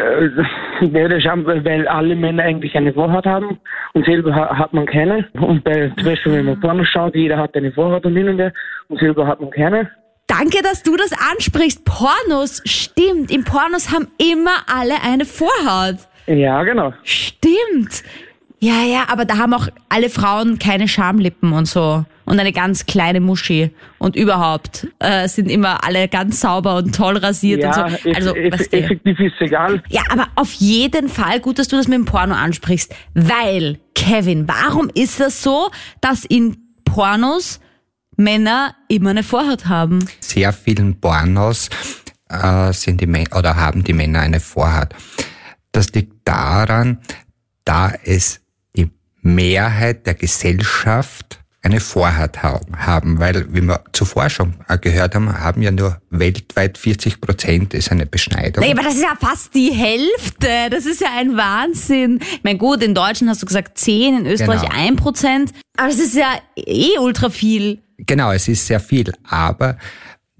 [1.28, 3.60] haben, wir, weil alle Männer eigentlich eine Vorhaut haben
[3.94, 5.28] und selber ha- hat man keine.
[5.34, 8.39] Und bei, zum Beispiel, wenn man Porno schaut, jeder hat eine Vorhaut und hin und
[8.39, 8.54] her
[8.88, 9.91] und selber hat man keine.
[10.28, 11.84] Danke, dass du das ansprichst.
[11.84, 13.32] Pornos, stimmt.
[13.32, 15.98] In Pornos haben immer alle eine Vorhaut.
[16.26, 16.94] Ja, genau.
[17.04, 18.04] Stimmt.
[18.63, 22.06] Ja, ja, aber da haben auch alle Frauen keine Schamlippen und so.
[22.26, 23.71] Und eine ganz kleine Muschi.
[23.97, 28.10] Und überhaupt äh, sind immer alle ganz sauber und toll rasiert Ja, und so.
[28.13, 28.78] Also, eff- weißt du.
[28.78, 29.82] effektiv ist egal.
[29.89, 32.93] Ja, aber auf jeden Fall gut, dass du das mit dem Porno ansprichst.
[33.15, 37.60] Weil, Kevin, warum ist das so, dass in Pornos
[38.15, 40.08] Männer immer eine Vorhaut haben?
[40.19, 41.69] Sehr vielen Pornos
[42.30, 44.89] äh, sind die Män- oder haben die Männer eine Vorhaut.
[45.71, 47.00] Das liegt daran,
[47.65, 48.39] da es
[49.21, 55.69] Mehrheit der Gesellschaft eine Vorhaut haben, weil, wie wir zuvor schon gehört haben, haben ja
[55.69, 58.63] nur weltweit 40 Prozent ist eine Beschneidung.
[58.63, 60.47] Nee, aber das ist ja fast die Hälfte.
[60.71, 62.19] Das ist ja ein Wahnsinn.
[62.19, 64.73] Ich meine, gut, in Deutschland hast du gesagt 10, in Österreich Genau.
[64.75, 65.51] 1 Prozent.
[65.77, 67.84] Aber das ist ja eh ultra viel.
[67.97, 69.77] Genau, es ist sehr viel, aber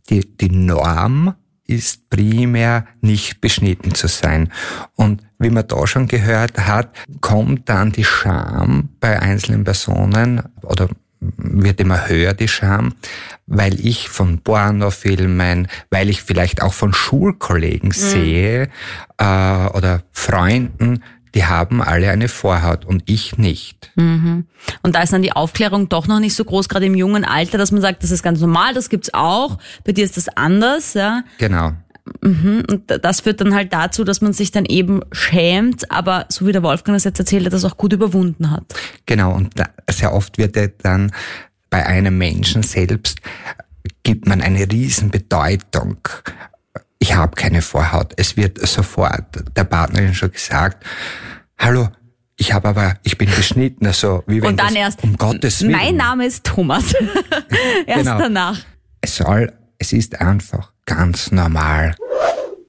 [0.10, 1.36] die, die Norm
[1.68, 4.52] ist primär nicht beschnitten zu sein.
[4.96, 10.88] Und wie man da schon gehört hat, kommt dann die Scham bei einzelnen Personen oder
[11.20, 12.94] wird immer höher die Scham,
[13.46, 18.70] weil ich von Pornofilmen, weil ich vielleicht auch von Schulkollegen sehe
[19.18, 21.04] äh, oder Freunden,
[21.36, 23.92] die haben alle eine Vorhaut und ich nicht.
[24.82, 27.58] Und da ist dann die Aufklärung doch noch nicht so groß, gerade im jungen Alter,
[27.58, 29.58] dass man sagt, das ist ganz normal, das gibt's auch.
[29.86, 31.24] Bei dir ist das anders, ja.
[31.38, 31.74] Genau.
[32.22, 36.52] Und das führt dann halt dazu, dass man sich dann eben schämt, aber so wie
[36.52, 38.64] der Wolfgang das jetzt erzählt hat, das auch gut überwunden hat.
[39.06, 39.54] Genau, und
[39.90, 41.12] sehr oft wird ja dann
[41.70, 43.20] bei einem Menschen selbst,
[44.04, 45.98] gibt man eine Riesenbedeutung.
[47.00, 48.14] Ich habe keine Vorhaut.
[48.18, 50.84] Es wird sofort der Partnerin schon gesagt,
[51.58, 51.90] hallo,
[52.38, 55.62] ich habe aber, ich bin beschnitten, also wie wenn Und dann das, erst, um Gottes
[55.62, 55.72] Willen.
[55.72, 56.94] mein Name ist Thomas.
[57.86, 58.18] erst Genau.
[58.20, 58.60] danach.
[59.02, 61.96] Es soll, es ist einfach ganz normal.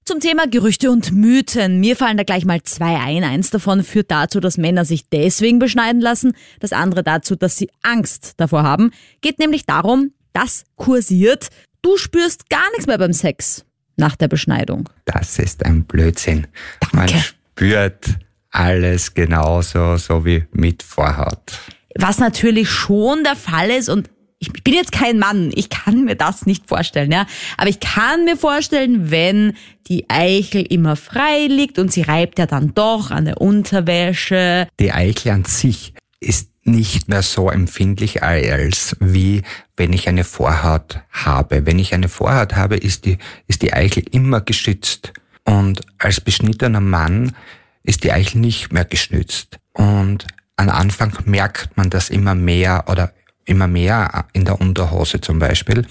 [0.05, 1.79] Zum Thema Gerüchte und Mythen.
[1.79, 3.23] Mir fallen da gleich mal zwei ein.
[3.23, 6.33] Eins davon führt dazu, dass Männer sich deswegen beschneiden lassen.
[6.59, 8.91] Das andere dazu, dass sie Angst davor haben.
[9.21, 11.49] Geht nämlich darum, dass kursiert,
[11.83, 13.65] du spürst gar nichts mehr beim Sex
[13.97, 14.89] nach der Beschneidung.
[15.05, 16.49] Das ist ein Blödsinn.
[16.93, 17.23] Man Danke.
[17.23, 18.07] spürt
[18.51, 21.61] alles genauso, so wie mit Vorhaut.
[21.97, 24.11] Was natürlich schon der Fall ist und
[24.43, 27.27] ich bin jetzt kein Mann, ich kann mir das nicht vorstellen, ja.
[27.57, 29.55] Aber ich kann mir vorstellen, wenn
[29.87, 34.67] die Eichel immer frei liegt und sie reibt ja dann doch an der Unterwäsche.
[34.81, 39.43] die Eichel an sich ist nicht mehr so empfindlich als wie
[39.77, 41.67] wenn ich eine Vorhaut habe.
[41.67, 45.13] Wenn ich eine Vorhaut habe, ist die, ist die Eichel immer geschützt.
[45.45, 47.35] Und als beschnittener Mann
[47.83, 49.59] ist die Eichel nicht mehr geschützt.
[49.73, 50.27] Und
[50.57, 53.13] am Anfang merkt man das immer mehr oder
[53.45, 55.87] immer mehr in der Unterhose zum Beispiel.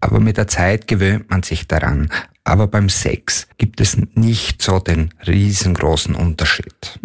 [0.00, 2.10] Aber mit der Zeit gewöhnt man sich daran.
[2.44, 6.98] Aber beim Sex gibt es nicht so den riesengroßen Unterschied.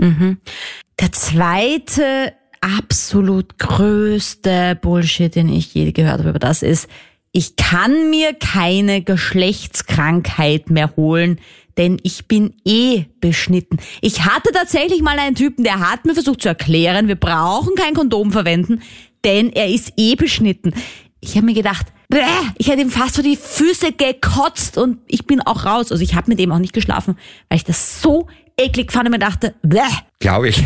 [0.99, 6.87] Der zweite absolut größte Bullshit, den ich je gehört habe über das ist,
[7.33, 11.39] ich kann mir keine Geschlechtskrankheit mehr holen,
[11.77, 13.79] denn ich bin eh beschnitten.
[14.01, 17.95] Ich hatte tatsächlich mal einen Typen, der hat mir versucht zu erklären, wir brauchen kein
[17.95, 18.81] Kondom verwenden,
[19.25, 20.73] denn er ist eh beschnitten.
[21.19, 22.19] Ich habe mir gedacht, bäh,
[22.57, 25.91] ich hätte ihm fast vor die Füße gekotzt und ich bin auch raus.
[25.91, 27.17] Also ich habe mit dem auch nicht geschlafen,
[27.49, 29.79] weil ich das so eklig fand und mir dachte, bäh,
[30.19, 30.63] Glaube ich.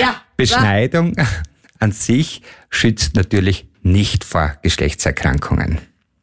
[0.00, 0.16] Ja.
[0.36, 1.14] Beschneidung
[1.78, 5.78] an sich schützt natürlich nicht vor Geschlechtserkrankungen.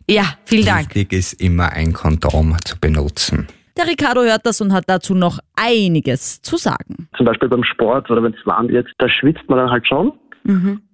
[0.10, 0.96] Ja, vielen Dank.
[0.96, 3.48] Wichtig ist immer ein Kondom zu benutzen.
[3.78, 7.08] Der Ricardo hört das und hat dazu noch einiges zu sagen.
[7.16, 10.12] zum Beispiel beim Sport oder wenn es warm wird, da schwitzt man dann halt schon.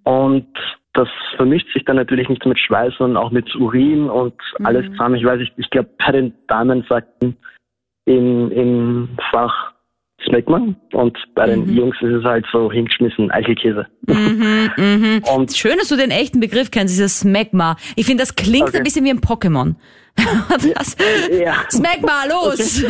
[0.05, 0.47] Und
[0.93, 5.15] das vermischt sich dann natürlich nicht mit Schweiß, sondern auch mit Urin und alles zusammen.
[5.15, 7.35] Ich weiß nicht, ich glaube, bei den Damen sagt man
[8.05, 9.73] im, im Fach
[10.25, 10.61] Smegma
[10.93, 13.85] und bei den Jungs ist es halt so hingeschmissen Eichelkäse.
[14.07, 17.75] Und Schön, dass du den echten Begriff kennst, dieses Smegma.
[17.97, 18.77] Ich finde, das klingt Okay.
[18.77, 19.75] ein bisschen wie ein Pokémon.
[20.75, 20.95] Das,
[21.31, 22.83] ja, Smegma, los!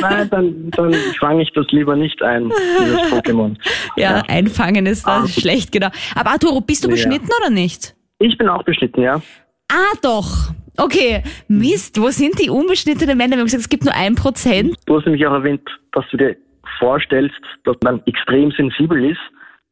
[0.00, 3.56] nein, dann, dann fange ich das lieber nicht ein, dieses Pokémon.
[3.96, 5.28] Ja, einfangen ist das Ah.
[5.28, 5.88] schlecht, genau.
[6.14, 6.94] Aber Arturo, bist du Ja.
[6.94, 7.94] beschnitten oder nicht?
[8.18, 9.20] Ich bin auch beschnitten, ja.
[9.70, 10.50] Ah, doch.
[10.76, 11.22] Okay.
[11.48, 13.32] Mist, wo sind die unbeschnittenen Männer?
[13.32, 14.76] Wir haben gesagt, es gibt nur ein Prozent.
[14.86, 15.62] Du hast nämlich auch erwähnt,
[15.92, 16.36] dass du dir
[16.78, 17.34] vorstellst,
[17.64, 19.20] dass man extrem sensibel ist,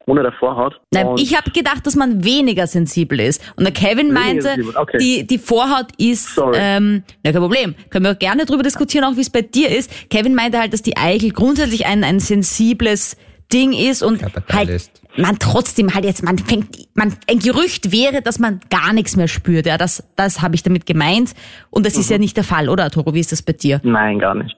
[0.06, 0.80] ohne der Vorhaut.
[0.92, 3.42] Nein, Und ich habe gedacht, dass man weniger sensibel ist.
[3.56, 4.98] Und der Kevin meinte, okay.
[4.98, 6.56] die, die Vorhaut ist, Sorry.
[6.58, 7.74] ähm, ja, kein Problem.
[7.90, 10.10] Können wir auch gerne drüber diskutieren, auch wie es bei dir ist.
[10.10, 13.16] Kevin meinte halt, dass die Eichel grundsätzlich ein, ein sensibles
[13.52, 14.20] Ding ist und
[14.52, 15.02] halt, ist.
[15.16, 19.26] man trotzdem halt jetzt, man fängt, man, ein Gerücht wäre, dass man gar nichts mehr
[19.28, 19.66] spürt.
[19.66, 21.34] Ja, das, das habe ich damit gemeint.
[21.68, 22.00] Und das Mhm.
[22.00, 23.12] ist ja nicht der Fall, oder, Arturo?
[23.12, 23.80] Wie ist das bei dir?
[23.84, 24.56] Nein, gar nicht.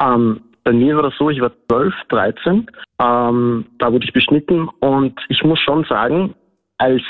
[0.00, 4.68] Ähm, bei mir war das so, ich war 12, 13, ähm, da wurde ich beschnitten
[4.80, 6.34] und ich muss schon sagen,
[6.76, 7.00] als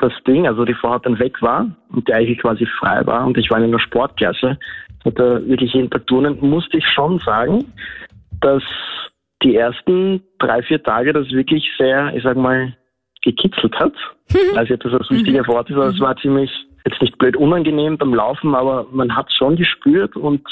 [0.00, 3.38] das Ding, also die Vorhaut dann weg war und die Eichel quasi frei war und
[3.38, 4.58] ich war in einer Sportklasse,
[5.04, 7.72] hatte wirklich jeden Tag turnen, musste ich schon sagen,
[8.40, 8.64] dass
[9.44, 12.76] die ersten drei, vier Tage das wirklich sehr, ich sag mal,
[13.22, 13.94] gekitzelt hat.
[14.56, 16.50] Also jetzt das das richtige Wort ist, aber es war ziemlich,
[16.84, 20.42] jetzt nicht blöd unangenehm beim Laufen, aber man hat schon gespürt und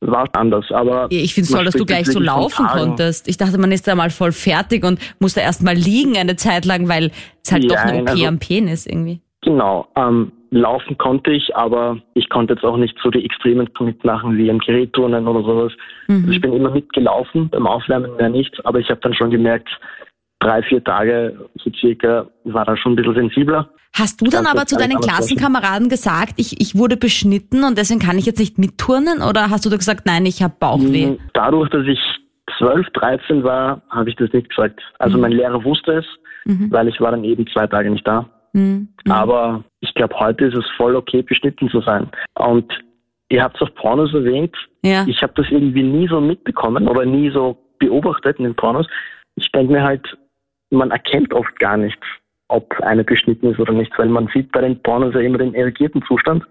[0.00, 0.70] war es anders.
[0.70, 3.28] Aber Ich finde es toll, dass du gleich so laufen konntest.
[3.28, 6.36] Ich dachte, man ist da mal voll fertig und muss da erst mal liegen eine
[6.36, 7.10] Zeit lang, weil
[7.44, 9.20] es halt doch eine OP also- am Penis irgendwie.
[9.42, 14.36] Genau, ähm, laufen konnte ich, aber ich konnte jetzt auch nicht so die Extremen mitmachen
[14.36, 15.72] wie im Gerätturnen oder sowas.
[16.08, 16.16] Mhm.
[16.22, 19.68] Also ich bin immer mitgelaufen, beim Aufwärmen mehr nicht, aber ich habe dann schon gemerkt,
[20.40, 23.68] drei, vier Tage so circa war da schon ein bisschen sensibler.
[23.94, 28.18] Hast du dann aber zu deinen Klassenkameraden gesagt, ich, ich wurde beschnitten und deswegen kann
[28.18, 29.22] ich jetzt nicht mitturnen?
[29.22, 31.06] Oder hast du da gesagt, nein, ich habe Bauchweh?
[31.06, 31.18] Mhm.
[31.32, 31.98] Dadurch, dass ich
[32.58, 34.80] 12, 13 war, habe ich das nicht gesagt.
[34.98, 36.04] Also mein Lehrer wusste es,
[36.44, 36.70] Mhm.
[36.70, 38.26] weil ich war dann eben zwei Tage nicht da.
[38.52, 38.88] Mhm.
[39.08, 42.08] Aber ich glaube, heute ist es voll okay, beschnitten zu sein.
[42.38, 42.70] Und
[43.30, 44.54] ihr habt es auf Pornos erwähnt.
[44.82, 45.04] Ja.
[45.08, 48.86] Ich habe das irgendwie nie so mitbekommen oder nie so beobachtet in den Pornos.
[49.34, 50.06] Ich denke mir halt,
[50.70, 51.98] man erkennt oft gar nicht,
[52.48, 55.54] ob eine beschnitten ist oder nicht, weil man sieht bei den Pornos ja immer den
[55.54, 56.44] irrigierten Zustand.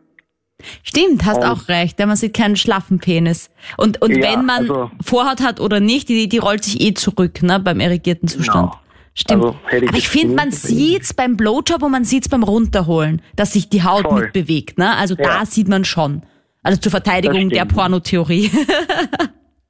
[0.83, 1.99] Stimmt, hast Und- auch recht.
[1.99, 3.49] Ja, man sieht keinen schlaffen Penis.
[3.77, 6.93] Und, und Ja, wenn man also- Vorhaut hat oder nicht, die, die rollt sich eh
[6.93, 8.71] zurück, ne, beim irrigierten Zustand.
[8.71, 8.81] Genau.
[9.17, 9.43] Stimmt.
[9.45, 10.77] Also, ich Aber ich finde, man gesehen.
[10.77, 14.21] sieht's beim Blowjob und man sieht's beim Runterholen, dass sich die Haut Voll.
[14.23, 14.95] mitbewegt, ne?
[14.97, 15.39] Also Ja.
[15.39, 16.23] da sieht man schon.
[16.63, 17.65] Also zur Verteidigung der.
[17.65, 18.49] Pornotheorie.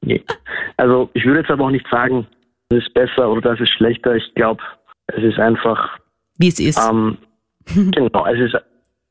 [0.02, 0.24] Nee.
[0.78, 2.28] Also ich würde jetzt aber auch nicht sagen,
[2.70, 4.16] das ist besser oder das ist schlechter.
[4.16, 4.62] Ich glaube,
[5.08, 5.98] es ist einfach,
[6.38, 6.80] Wie es ist.
[6.90, 7.18] ähm,
[7.92, 8.56] genau, es ist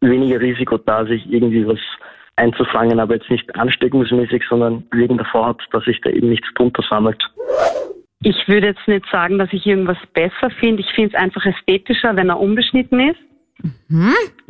[0.01, 1.79] weniger Risiko da, sich irgendwie was
[2.37, 6.83] einzufangen, aber jetzt nicht ansteckungsmäßig, sondern wegen der Vorhaut, dass sich da eben nichts drunter
[6.89, 7.23] sammelt.
[8.23, 10.83] Ich würde jetzt nicht sagen, dass ich irgendwas besser finde.
[10.83, 13.21] Ich finde es einfach ästhetischer, wenn er unbeschnitten ist.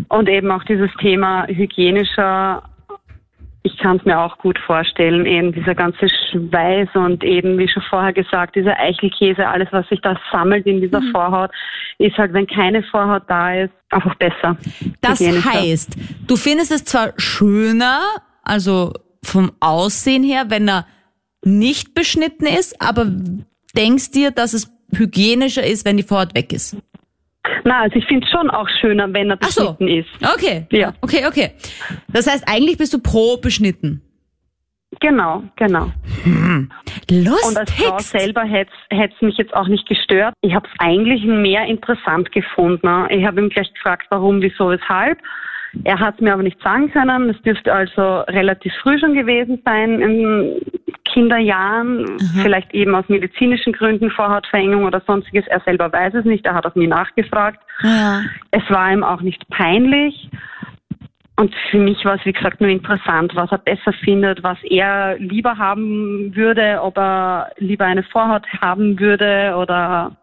[0.09, 2.63] Und eben auch dieses Thema hygienischer.
[3.67, 7.83] Ich kann es mir auch gut vorstellen, eben dieser ganze Schweiß und eben, wie schon
[7.89, 11.51] vorher gesagt, dieser Eichelkäse, alles, was sich da sammelt in dieser Vorhaut,
[11.99, 14.59] ist halt, wenn keine Vorhaut da ist, einfach besser.
[15.01, 15.97] Das heißt,
[16.27, 18.01] du findest es zwar schöner,
[18.43, 20.87] also vom Aussehen her, wenn er
[21.43, 23.07] nicht beschnitten ist, aber
[23.75, 26.77] denkst dir, dass es hygienischer ist, wenn die Vorhaut weg ist.
[27.65, 29.75] Na, also ich finde es schon auch schöner, wenn er so.
[29.77, 30.35] beschnitten ist.
[30.35, 30.67] Okay.
[30.71, 30.95] Ja.
[31.01, 31.53] Okay, okay.
[32.09, 34.03] Das heißt, eigentlich bist du pro beschnitten.
[35.01, 35.91] Genau, genau.
[36.25, 36.71] Und
[37.57, 38.21] als Frau Lustig.
[38.21, 40.35] selber hätte es mich jetzt auch nicht gestört.
[40.41, 42.87] Ich habe es eigentlich mehr interessant gefunden.
[42.87, 43.09] ne?
[43.11, 45.19] Ich habe ihn gleich gefragt, warum, wieso, weshalb.
[45.83, 47.31] Er hat mir aber nicht sagen können.
[47.31, 50.61] Es dürfte also relativ früh schon gewesen sein, in
[51.05, 55.47] Kinderjahren, vielleicht eben aus medizinischen Gründen, Vorhautverengung oder sonstiges.
[55.47, 57.61] Er selber weiß es nicht, er hat auch nie nachgefragt.
[57.83, 58.23] Ja.
[58.51, 60.29] Es war ihm auch nicht peinlich.
[61.37, 65.19] Und für mich war es, wie gesagt, nur interessant, was er besser findet, was er
[65.19, 70.17] lieber haben würde, ob er lieber eine Vorhaut haben würde oder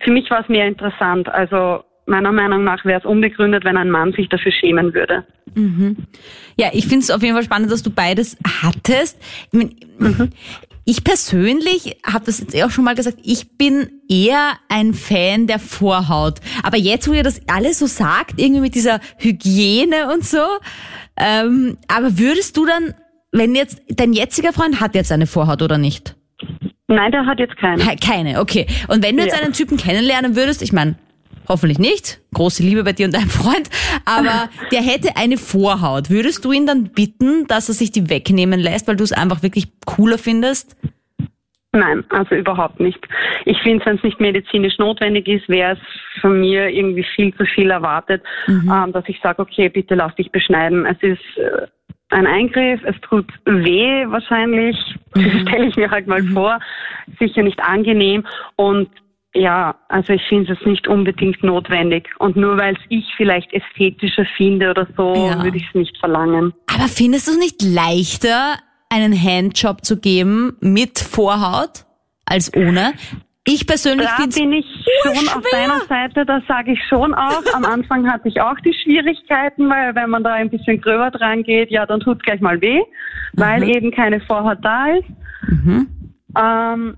[0.00, 1.28] für mich war es mehr interessant.
[1.28, 5.24] Also meiner Meinung nach wäre es unbegründet, wenn ein Mann sich dafür schämen würde.
[6.58, 9.18] Ja, ich finde es auf jeden Fall spannend, dass du beides hattest.
[9.52, 9.58] Ich,
[9.98, 10.32] mein,
[10.84, 15.46] ich persönlich habe das jetzt eh auch schon mal gesagt, ich bin eher ein Fan
[15.46, 16.40] der Vorhaut.
[16.62, 20.44] Aber jetzt, wo ihr das alles so sagt, irgendwie mit dieser Hygiene und so,
[21.16, 22.94] ähm, aber würdest du dann,
[23.32, 26.14] wenn jetzt, dein jetziger Freund hat jetzt eine Vorhaut oder nicht?
[26.88, 27.82] Nein, der hat jetzt keine.
[27.82, 28.66] Ke- Keine, okay.
[28.88, 29.42] Und wenn du jetzt Ja.
[29.42, 30.96] einen Typen kennenlernen würdest, ich meine,
[31.48, 33.68] hoffentlich nicht, große Liebe bei dir und deinem Freund,
[34.04, 38.60] aber der hätte eine Vorhaut, würdest du ihn dann bitten, dass er sich die wegnehmen
[38.60, 40.76] lässt, weil du es einfach wirklich cooler findest?
[41.72, 42.98] Nein, also überhaupt nicht.
[43.44, 47.44] Ich finde, wenn es nicht medizinisch notwendig ist, wäre es von mir irgendwie viel zu
[47.44, 50.86] viel erwartet, ähm, dass ich sage, okay, bitte lass dich beschneiden.
[50.86, 51.66] Es ist äh,
[52.10, 54.76] ein Eingriff, es tut weh wahrscheinlich,
[55.42, 56.58] stelle ich mir halt mal vor,
[57.18, 58.24] sicher nicht angenehm.
[58.56, 58.88] Und
[59.36, 62.08] ja, also ich finde es nicht unbedingt notwendig.
[62.18, 65.42] Und nur weil es ich vielleicht ästhetischer finde oder so, Ja.
[65.42, 66.52] würde ich es nicht verlangen.
[66.74, 68.54] Aber findest du es nicht leichter,
[68.88, 71.84] einen Handjob zu geben mit Vorhaut
[72.24, 72.94] als ohne?
[73.48, 74.66] Ich persönlich Da finde bin ich
[75.02, 77.42] schon auf deiner Seite, da sage ich schon auch.
[77.54, 81.44] Am Anfang hatte ich auch die Schwierigkeiten, weil wenn man da ein bisschen gröber dran
[81.44, 82.80] geht, ja, dann tut gleich mal weh,
[83.34, 85.04] weil eben keine Vorhaut da ist.
[86.36, 86.96] Ähm,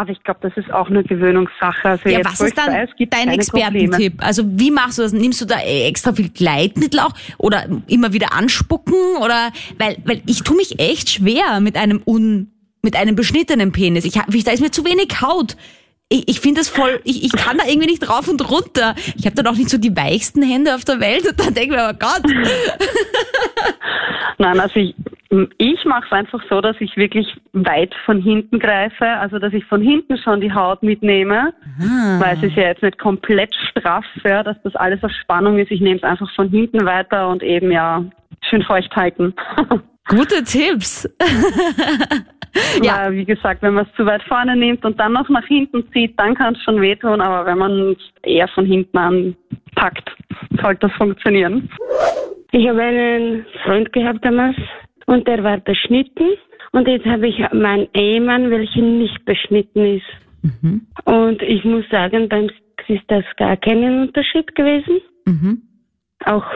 [0.00, 1.90] aber ich glaube, das ist auch eine Gewöhnungssache.
[1.90, 3.28] Also Ja, jetzt, was ist dann weiß, dein.
[3.28, 4.14] Expertentipp?
[4.24, 5.12] Also wie machst du das?
[5.12, 10.42] Nimmst du da extra viel Gleitmittel auch oder immer wieder anspucken oder weil weil ich
[10.42, 12.50] tue mich echt schwer mit einem un
[12.82, 14.06] mit einem beschnittenen Penis.
[14.06, 15.58] Ich, da ist mir zu wenig Haut.
[16.12, 18.94] Ich, ich finde das voll, ich, ich kann da irgendwie nicht rauf und runter.
[19.16, 21.76] Ich habe dann auch nicht so die weichsten Hände auf der Welt und dann denke
[21.76, 22.22] ich mir, oh Gott.
[24.38, 24.96] Nein, also ich,
[25.58, 29.64] ich mache es einfach so, dass ich wirklich weit von hinten greife, also dass ich
[29.66, 31.54] von hinten schon die Haut mitnehme,
[32.18, 35.70] weil es ist ja jetzt nicht komplett straff, ja, dass das alles auf Spannung ist.
[35.70, 38.04] Ich nehme es einfach von hinten weiter und eben ja
[38.48, 39.32] schön feucht halten.
[40.08, 41.08] Gute Tipps.
[42.82, 43.04] ja.
[43.04, 45.84] Weil, wie gesagt, wenn man es zu weit vorne nimmt und dann noch nach hinten
[45.92, 50.10] zieht, dann kann es schon wehtun, aber wenn man es eher von hinten anpackt,
[50.60, 51.68] sollte das funktionieren.
[52.52, 54.56] Ich habe einen Freund gehabt damals
[55.06, 56.30] und der war beschnitten
[56.72, 60.06] und jetzt habe ich meinen Ehemann, welcher nicht beschnitten ist.
[60.42, 60.86] Mhm.
[61.04, 65.00] Und ich muss sagen, beim Sex ist das gar kein Unterschied gewesen.
[65.26, 65.62] Mhm.
[66.24, 66.46] Auch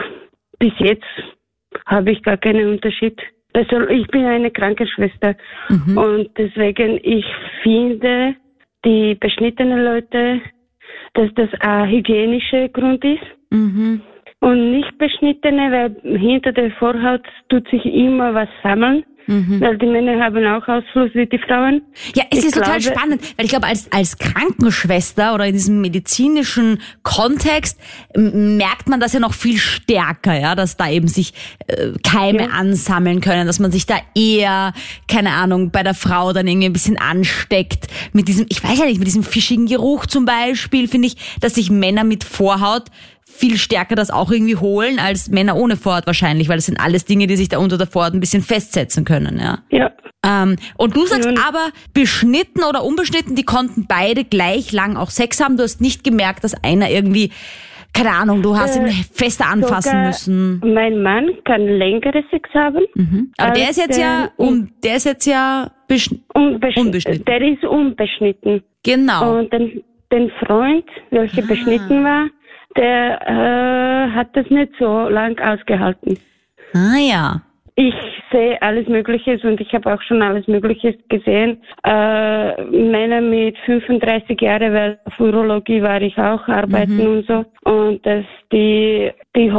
[0.59, 1.05] bis jetzt
[1.87, 3.21] habe ich gar keinen Unterschied.
[3.55, 5.37] Also ich bin eine Krankenschwester
[5.69, 5.97] mhm.
[5.97, 7.25] und deswegen ich
[7.63, 8.35] finde
[8.85, 10.41] die beschnittenen Leute,
[11.15, 13.23] dass das ein hygienischer Grund ist.
[13.51, 14.03] Mhm.
[14.41, 19.05] Und nicht beschnittene, weil hinter der Vorhaut tut sich immer was sammeln.
[19.27, 19.61] Mhm.
[19.61, 21.83] Weil die Männer haben auch Ausfluss wie die Frauen.
[22.15, 25.55] Ja, es ich ist glaube, total spannend, weil ich glaube, als, als Krankenschwester oder in
[25.55, 27.81] diesem medizinischen Kontext
[28.15, 31.33] merkt man das ja noch viel stärker, ja, dass da eben sich
[31.67, 32.49] äh, Keime ja.
[32.49, 34.73] ansammeln können, dass man sich da eher,
[35.09, 38.85] keine Ahnung, bei der Frau dann irgendwie ein bisschen ansteckt mit diesem, ich weiß ja
[38.85, 42.85] nicht, mit diesem fischigen Geruch zum Beispiel, finde ich, dass sich Männer mit Vorhaut
[43.35, 47.05] viel stärker das auch irgendwie holen als Männer ohne Vorhaut wahrscheinlich, weil das sind alles
[47.05, 49.59] Dinge, die sich da unter der Vorhaut ein bisschen festsetzen können, ja.
[49.71, 49.91] Ja.
[50.25, 51.35] Ähm, und du sagst ja.
[51.47, 55.57] aber, beschnitten oder unbeschnitten, die konnten beide gleich lang auch Sex haben.
[55.57, 57.31] Du hast nicht gemerkt, dass einer irgendwie,
[57.93, 60.61] keine Ahnung, du hast äh, ihn fester anfassen müssen.
[60.65, 62.85] Mein Mann kann längere Sex haben.
[62.95, 63.33] Mhm.
[63.37, 67.25] Aber der ist jetzt ja, um, der ist jetzt ja beschn unbeschnitten.
[67.27, 68.63] Der ist unbeschnitten.
[68.83, 69.39] Genau.
[69.41, 71.47] Und den, den Freund, welcher ah.
[71.47, 72.29] beschnitten war,
[72.77, 76.19] der äh, hat das nicht so lang ausgehalten.
[76.75, 77.43] Ah ja.
[77.77, 77.95] Ich
[78.31, 81.61] sehe alles Mögliche und ich habe auch schon alles Mögliche gesehen.
[81.85, 87.11] Äh, Männer mit 35 Jahren, weil auf Urologie war ich auch arbeiten mhm.
[87.11, 87.45] und so.
[87.69, 89.51] Und dass die, die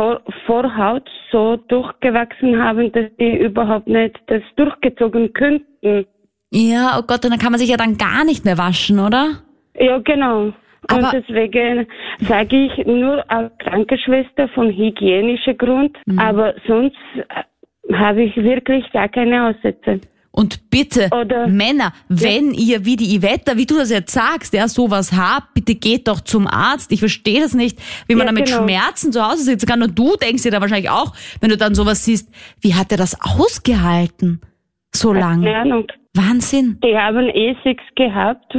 [0.45, 6.06] Vorhaut so durchgewachsen haben, dass die überhaupt nicht das durchgezogen könnten.
[6.51, 9.41] Ja, oh Gott, und dann kann man sich ja dann gar nicht mehr waschen, oder?
[9.78, 10.54] Ja, genau.
[10.88, 11.88] Aber und deswegen
[12.28, 16.19] sage ich nur als Krankenschwester von hygienischer Grund, mhm.
[16.19, 20.02] aber sonst äh, habe ich wirklich gar keine Aussätze.
[20.36, 22.76] Und bitte, Oder, Männer, wenn ja.
[22.76, 26.19] ihr, wie die Ivetta, wie du das jetzt sagst, ja, sowas habt, bitte geht doch
[26.19, 26.91] zum Arzt.
[26.91, 28.63] Ich verstehe das nicht, wie man ja, damit genau.
[28.63, 29.82] Schmerzen zu Hause sitzen kann.
[29.82, 32.98] Und du denkst dir da wahrscheinlich auch, wenn du dann sowas siehst, wie hat er
[32.98, 34.41] das ausgehalten?
[34.93, 35.45] So lange?
[35.45, 35.88] Keine Ahnung.
[36.15, 36.80] Wahnsinn.
[36.84, 38.56] Die haben eh Sex gehabt,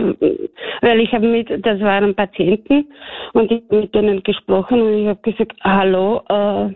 [0.82, 2.86] weil ich habe mit, das waren Patienten
[3.32, 6.70] und ich habe mit denen gesprochen und ich habe gesagt, hallo, äh,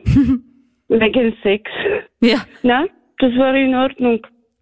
[0.89, 1.71] wegen Sex.
[2.21, 2.39] Ja.
[2.63, 2.87] Na,
[3.19, 4.21] das war in Ordnung.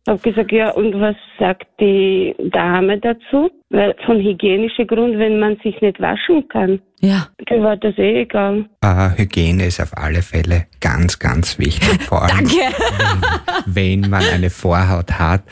[0.08, 3.50] Ich habe gesagt, ja, und was sagt die Dame dazu?
[3.68, 7.26] Weil von hygienischen Grund, wenn man sich nicht waschen kann, ja.
[7.46, 8.64] dann war das eh egal.
[8.82, 12.02] Uh, Hygiene ist auf alle Fälle ganz, ganz wichtig.
[12.04, 12.48] Vor allem,
[13.66, 15.42] wenn, wenn man eine Vorhaut hat.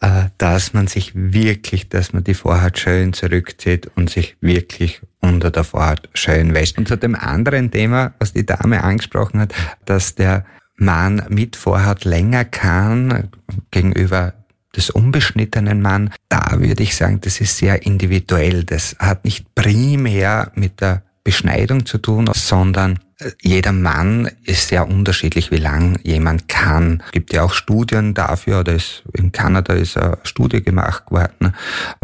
[0.00, 5.50] Äh, dass man sich wirklich, dass man die Vorhaut schön zurückzieht und sich wirklich unter
[5.50, 6.78] der Vorhaut schön wäscht.
[6.78, 9.54] Und zu dem anderen Thema, was die Dame angesprochen hat,
[9.86, 10.44] dass der
[10.76, 13.30] Mann mit Vorhaut länger kann
[13.72, 14.34] gegenüber
[14.76, 18.62] des unbeschnittenen Mann, da würde ich sagen, das ist sehr individuell.
[18.62, 23.00] Das hat nicht primär mit der Beschneidung zu tun, sondern
[23.42, 27.02] jeder Mann ist sehr unterschiedlich, wie lang jemand kann.
[27.06, 31.54] Es gibt ja auch Studien dafür, oder ist, in Kanada ist eine Studie gemacht worden,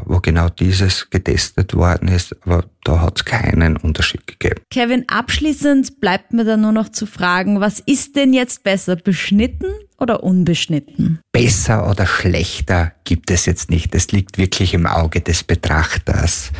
[0.04, 4.60] wo genau dieses getestet worden ist, aber da hat es keinen Unterschied gegeben.
[4.70, 9.68] Kevin, abschließend bleibt mir da nur noch zu fragen, was ist denn jetzt besser, beschnitten
[9.98, 11.20] oder unbeschnitten?
[11.32, 13.94] Besser oder schlechter gibt es jetzt nicht.
[13.94, 16.50] Es liegt wirklich im Auge des Betrachters.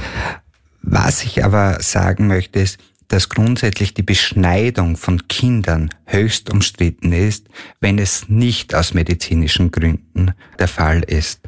[0.87, 2.79] Was ich aber sagen möchte ist,
[3.15, 7.47] dass grundsätzlich die Beschneidung von Kindern höchst umstritten ist,
[7.81, 11.43] wenn es nicht aus medizinischen Gründen der Fall ist.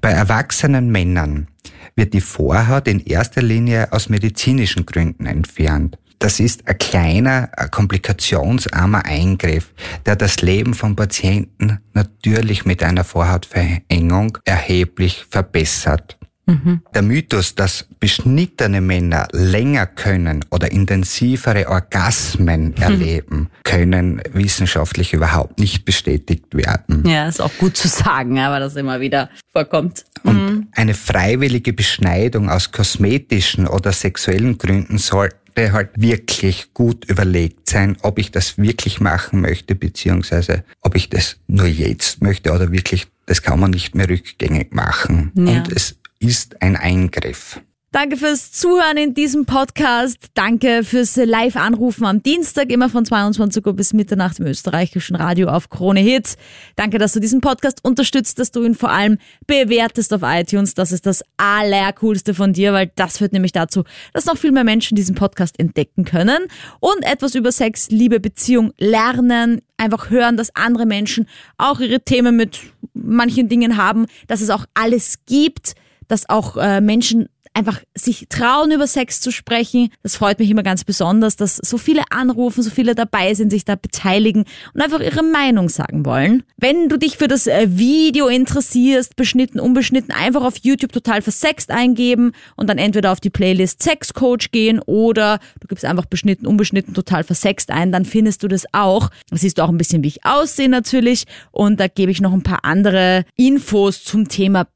[0.00, 1.48] Bei erwachsenen Männern
[1.94, 5.98] wird die Vorhaut in erster Linie aus medizinischen Gründen entfernt.
[6.20, 9.74] Das ist ein kleiner, ein komplikationsarmer Eingriff,
[10.06, 16.19] der das Leben von Patienten natürlich mit einer Vorhautverengung erheblich verbessert.
[16.50, 16.82] Mhm.
[16.94, 22.82] Der Mythos, dass beschnittene Männer länger können oder intensivere Orgasmen mhm.
[22.82, 27.06] erleben, können wissenschaftlich überhaupt nicht bestätigt werden.
[27.06, 30.04] Ja, ist auch gut zu sagen, aber das immer wieder vorkommt.
[30.24, 30.68] Und mhm.
[30.72, 38.18] eine freiwillige Beschneidung aus kosmetischen oder sexuellen Gründen sollte halt wirklich gut überlegt sein, ob
[38.18, 43.42] ich das wirklich machen möchte, beziehungsweise ob ich das nur jetzt möchte oder wirklich, das
[43.42, 45.32] kann man nicht mehr rückgängig machen.
[45.34, 45.44] Ja.
[45.44, 47.60] Und es ist ein Eingriff.
[47.92, 50.18] Danke fürs Zuhören in diesem Podcast.
[50.34, 55.70] Danke fürs Live-Anrufen am Dienstag, immer von 22 Uhr bis Mitternacht im österreichischen Radio auf
[55.70, 56.36] Krone Hits.
[56.76, 59.18] Danke, dass du diesen Podcast unterstützt, dass du ihn vor allem
[59.48, 60.74] bewertest auf iTunes.
[60.74, 64.62] Das ist das Allercoolste von dir, weil das führt nämlich dazu, dass noch viel mehr
[64.62, 66.46] Menschen diesen Podcast entdecken können
[66.78, 72.36] und etwas über Sex, Liebe, Beziehung lernen, einfach hören, dass andere Menschen auch ihre Themen
[72.36, 72.60] mit
[72.92, 75.74] manchen Dingen haben, dass es auch alles gibt,
[76.10, 79.90] dass auch äh, Menschen einfach sich trauen, über Sex zu sprechen.
[80.02, 83.64] Das freut mich immer ganz besonders, dass so viele anrufen, so viele dabei sind, sich
[83.64, 86.44] da beteiligen und einfach ihre Meinung sagen wollen.
[86.56, 91.70] Wenn du dich für das äh, Video interessierst, beschnitten, unbeschnitten, einfach auf YouTube total versext
[91.70, 96.46] eingeben und dann entweder auf die Playlist Sex Coach gehen oder du gibst einfach beschnitten,
[96.46, 99.10] unbeschnitten, total versext ein, dann findest du das auch.
[99.28, 102.32] Da siehst du auch ein bisschen, wie ich aussehe natürlich und da gebe ich noch
[102.32, 104.66] ein paar andere Infos zum Thema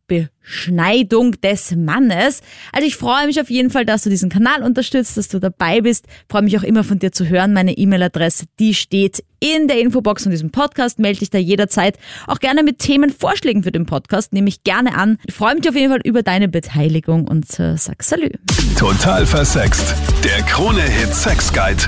[0.45, 2.41] Beschneidung des Mannes.
[2.73, 5.81] Also ich freue mich auf jeden Fall, dass du diesen Kanal unterstützt, dass du dabei
[5.81, 6.07] bist.
[6.07, 7.53] Ich freue mich auch immer von dir zu hören.
[7.53, 10.99] Meine E-Mail-Adresse, die steht in der Infobox von diesem Podcast.
[10.99, 14.33] Melde dich da jederzeit auch gerne mit Themenvorschlägen für den Podcast.
[14.33, 15.19] Nehme ich gerne an.
[15.27, 18.31] Ich freue mich auf jeden Fall über deine Beteiligung und äh, sag Salü.
[18.79, 19.95] Total versext.
[20.23, 21.85] Der Krone-Hit Sex Guide.